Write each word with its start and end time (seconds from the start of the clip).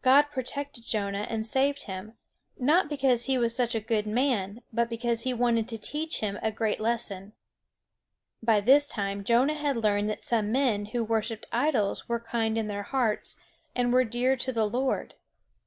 God 0.00 0.30
protected 0.32 0.86
Jonah 0.86 1.26
and 1.28 1.46
saved 1.46 1.82
him, 1.82 2.14
not 2.58 2.88
because 2.88 3.26
he 3.26 3.36
was 3.36 3.54
such 3.54 3.74
a 3.74 3.78
good 3.80 4.06
man, 4.06 4.62
but 4.72 4.88
because 4.88 5.24
he 5.24 5.34
wanted 5.34 5.68
to 5.68 5.76
teach 5.76 6.20
him 6.20 6.38
a 6.40 6.50
great 6.50 6.80
lesson. 6.80 7.34
By 8.42 8.62
this 8.62 8.86
time 8.86 9.22
Jonah 9.22 9.52
had 9.52 9.76
learned 9.76 10.08
that 10.08 10.22
some 10.22 10.50
men 10.50 10.86
who 10.86 11.04
worshipped 11.04 11.44
idols 11.52 12.08
were 12.08 12.18
kind 12.20 12.56
in 12.56 12.68
their 12.68 12.84
hearts, 12.84 13.36
and 13.74 13.92
were 13.92 14.04
dear 14.04 14.34
to 14.34 14.50
the 14.50 14.64
Lord. 14.66 15.12